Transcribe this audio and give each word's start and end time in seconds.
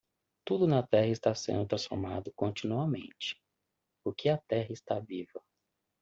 Tudo 0.43 0.65
na 0.67 0.81
terra 0.81 1.05
está 1.09 1.35
sendo 1.35 1.67
transformado 1.67 2.33
continuamente? 2.35 3.39
porque 4.03 4.29
a 4.29 4.37
terra 4.39 4.73
está 4.73 4.99
viva. 4.99 5.43